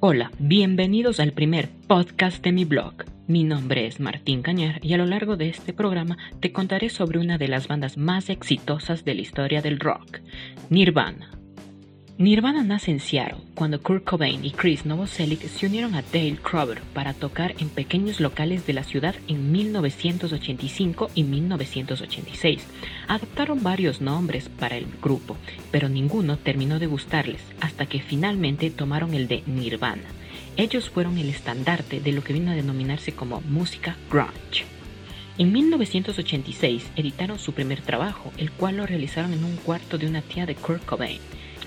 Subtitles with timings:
[0.00, 3.04] Hola, bienvenidos al primer podcast de mi blog.
[3.26, 7.18] Mi nombre es Martín Cañar y a lo largo de este programa te contaré sobre
[7.18, 10.20] una de las bandas más exitosas de la historia del rock,
[10.70, 11.37] Nirvana.
[12.20, 16.80] Nirvana nace en Seattle cuando Kurt Cobain y Chris Novoselic se unieron a Dale Crover
[16.92, 22.66] para tocar en pequeños locales de la ciudad en 1985 y 1986.
[23.06, 25.36] Adoptaron varios nombres para el grupo,
[25.70, 30.02] pero ninguno terminó de gustarles hasta que finalmente tomaron el de Nirvana.
[30.56, 34.64] Ellos fueron el estandarte de lo que vino a denominarse como música grunge.
[35.38, 40.20] En 1986 editaron su primer trabajo, el cual lo realizaron en un cuarto de una
[40.20, 41.20] tía de Kurt Cobain.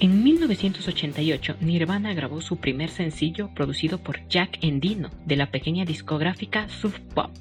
[0.00, 6.68] En 1988, Nirvana grabó su primer sencillo producido por Jack Endino de la pequeña discográfica
[6.68, 7.32] Sub Pop.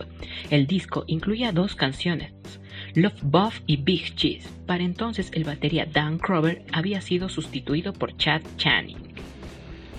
[0.50, 2.34] El disco incluía dos canciones,
[2.96, 4.50] Love Buff y Big Cheese.
[4.66, 8.98] Para entonces el batería Dan Crover había sido sustituido por Chad Channing.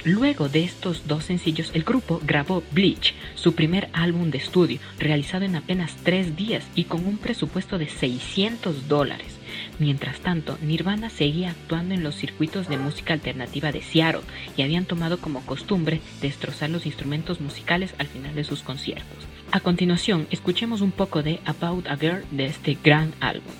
[0.02, 5.44] Luego de estos dos sencillos, el grupo grabó Bleach, su primer álbum de estudio, realizado
[5.44, 9.37] en apenas tres días y con un presupuesto de 600 dólares.
[9.78, 14.22] Mientras tanto, Nirvana seguía actuando en los circuitos de música alternativa de Seattle
[14.56, 19.26] y habían tomado como costumbre destrozar los instrumentos musicales al final de sus conciertos.
[19.52, 23.52] A continuación, escuchemos un poco de About a Girl de este gran álbum.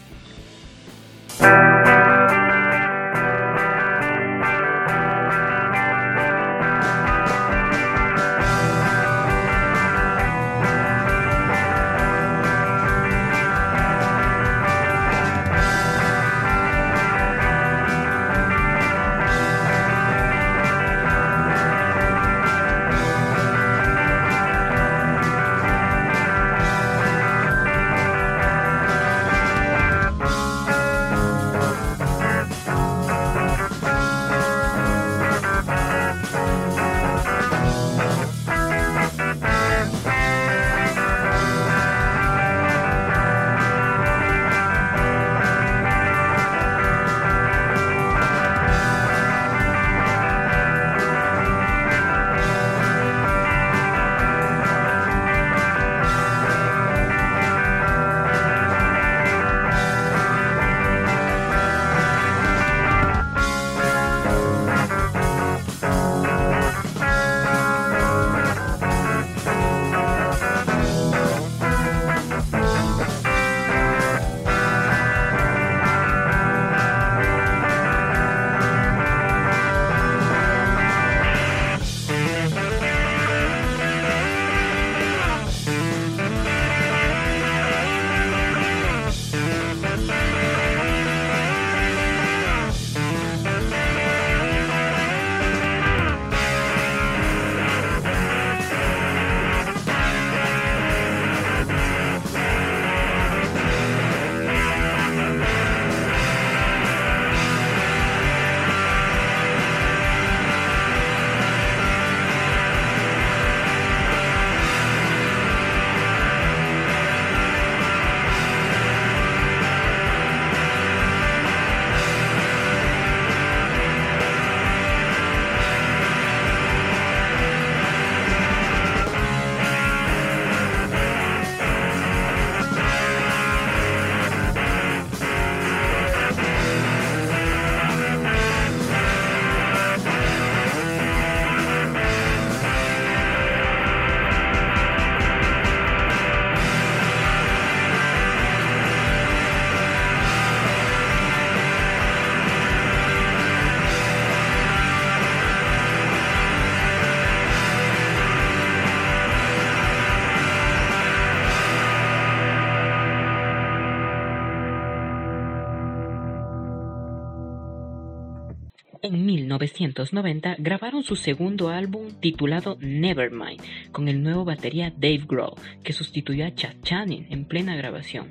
[169.58, 173.60] 1990 grabaron su segundo álbum titulado Nevermind
[173.90, 178.30] con el nuevo batería Dave Grohl, que sustituyó a Chad Channing en plena grabación.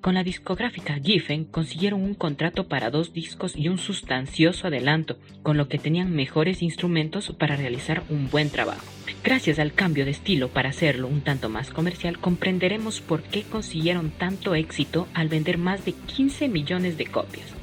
[0.00, 5.56] Con la discográfica Giffen consiguieron un contrato para dos discos y un sustancioso adelanto, con
[5.56, 8.84] lo que tenían mejores instrumentos para realizar un buen trabajo.
[9.24, 14.10] Gracias al cambio de estilo para hacerlo un tanto más comercial, comprenderemos por qué consiguieron
[14.10, 17.57] tanto éxito al vender más de 15 millones de copias.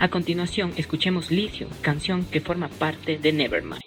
[0.00, 3.82] A continuación, escuchemos Lithium, canción que forma parte de Nevermind.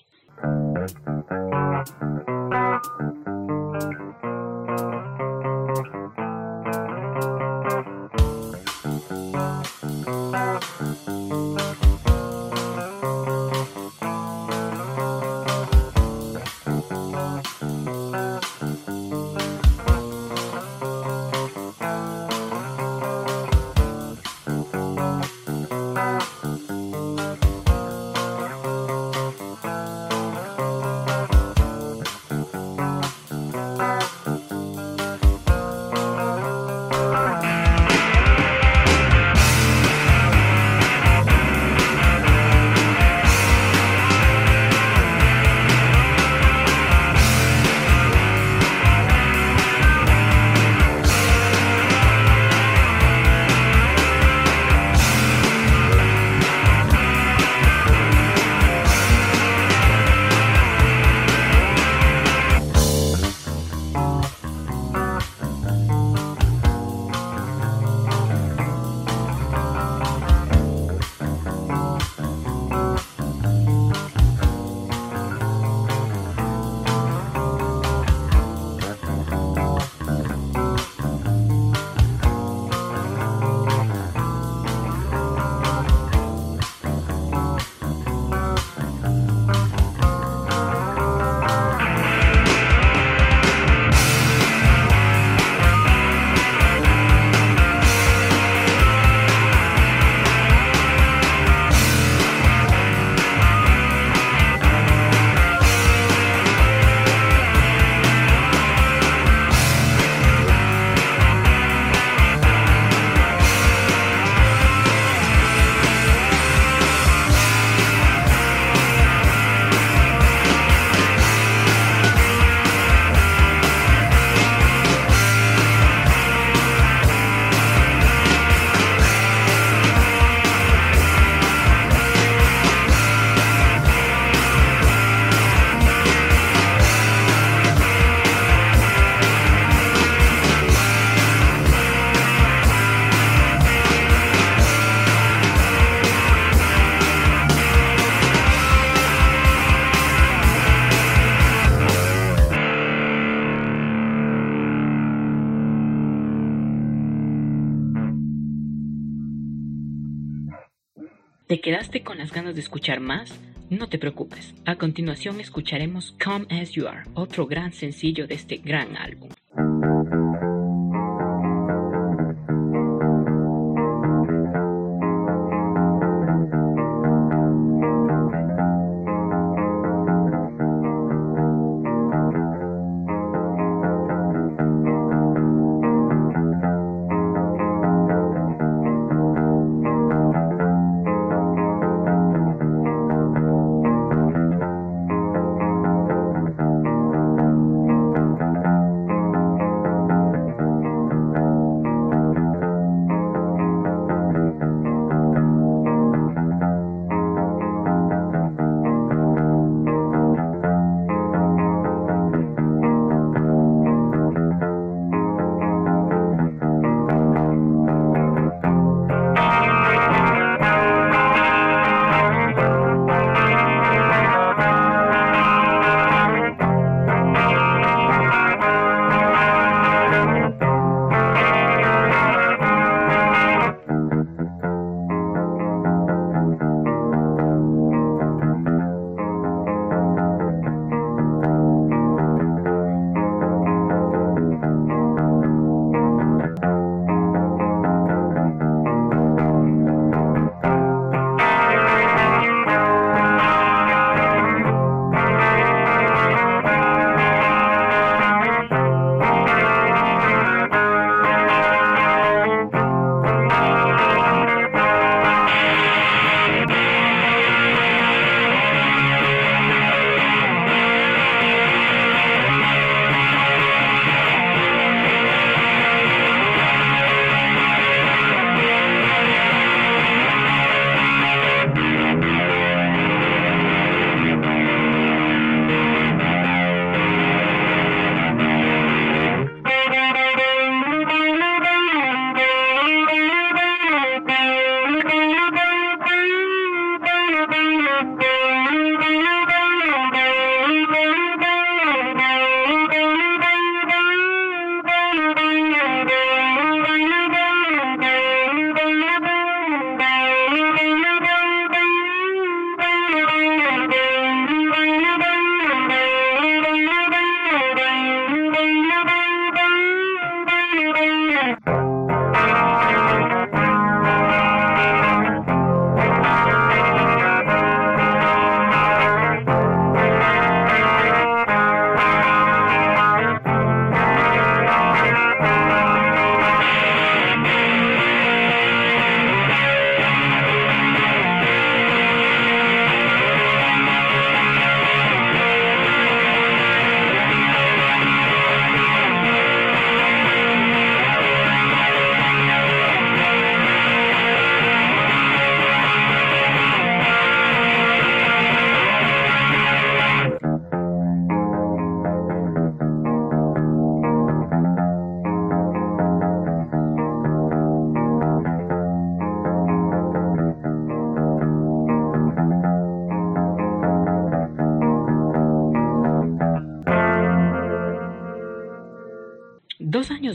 [161.63, 163.33] Quedaste con las ganas de escuchar más?
[163.69, 168.57] No te preocupes, a continuación escucharemos Come As You Are, otro gran sencillo de este
[168.57, 169.30] gran álbum.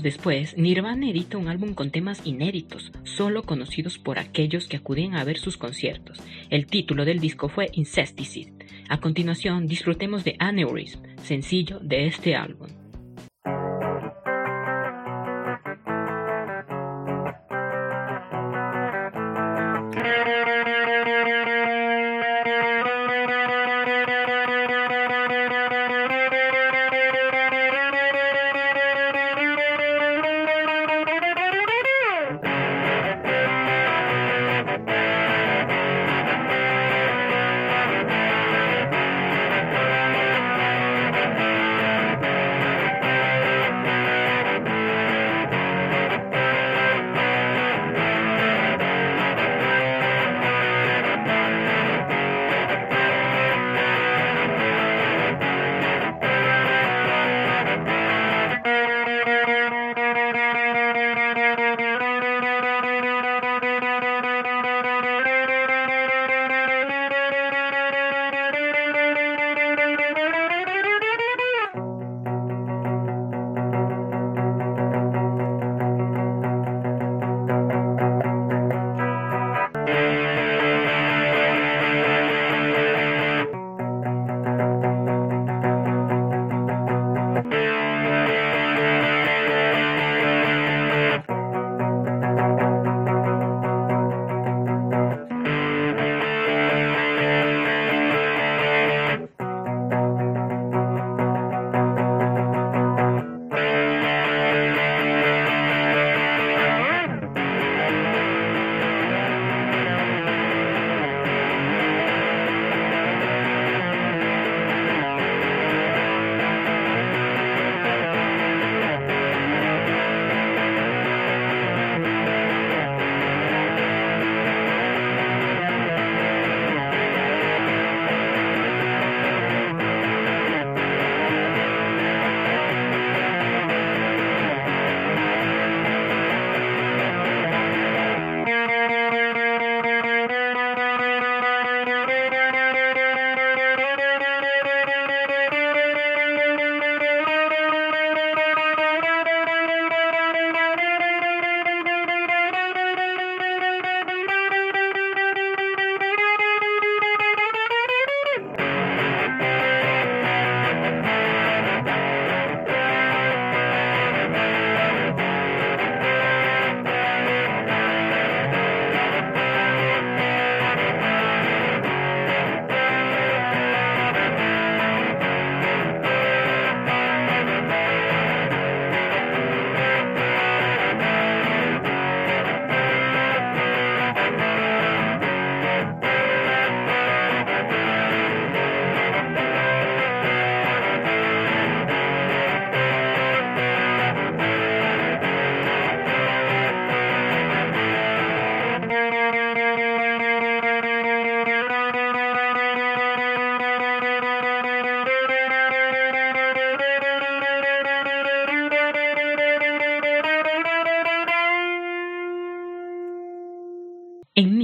[0.09, 5.23] Después, Nirvana edita un álbum con temas inéditos, solo conocidos por aquellos que acuden a
[5.23, 6.19] ver sus conciertos.
[6.49, 8.55] El título del disco fue Incesticide.
[8.89, 12.69] A continuación, disfrutemos de Aneurysm, sencillo de este álbum.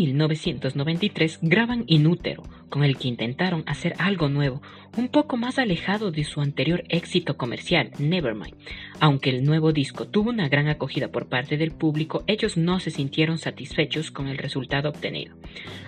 [0.07, 4.61] 1993 graban Inútero, con el que intentaron hacer algo nuevo,
[4.97, 8.55] un poco más alejado de su anterior éxito comercial, Nevermind.
[9.01, 12.91] Aunque el nuevo disco tuvo una gran acogida por parte del público, ellos no se
[12.91, 15.35] sintieron satisfechos con el resultado obtenido.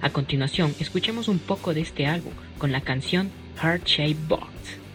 [0.00, 3.30] A continuación, escuchemos un poco de este álbum con la canción
[3.61, 4.86] Heart Shaped Box.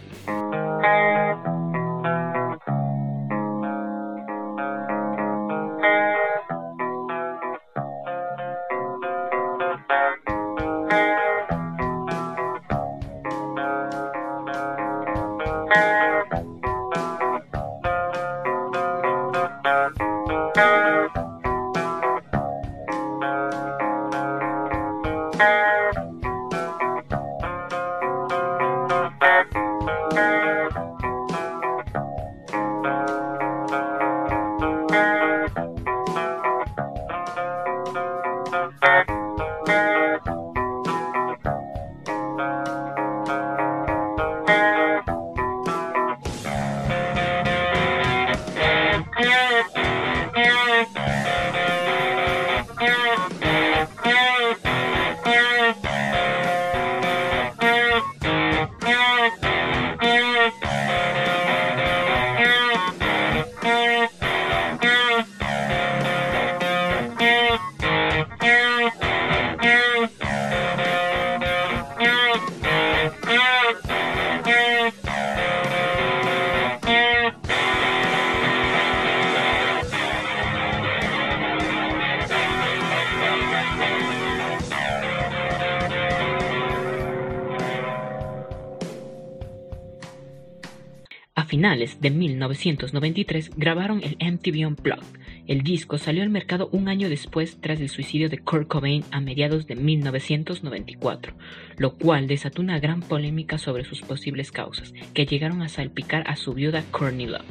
[91.81, 95.19] Finales de 1993 grabaron el MTV Unplugged.
[95.47, 99.19] El disco salió al mercado un año después tras el suicidio de Kurt Cobain a
[99.19, 101.33] mediados de 1994,
[101.77, 106.35] lo cual desató una gran polémica sobre sus posibles causas, que llegaron a salpicar a
[106.35, 107.45] su viuda Courtney Love.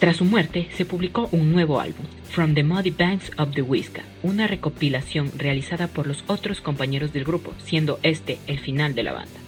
[0.00, 4.02] Tras su muerte, se publicó un nuevo álbum, From the Muddy Banks of the Whiska,
[4.22, 9.12] una recopilación realizada por los otros compañeros del grupo, siendo este el final de la
[9.12, 9.43] banda.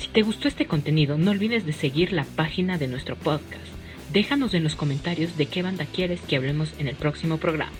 [0.00, 3.66] Si te gustó este contenido, no olvides de seguir la página de nuestro podcast.
[4.10, 7.72] Déjanos en los comentarios de qué banda quieres que hablemos en el próximo programa.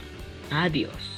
[0.51, 1.10] Adiós.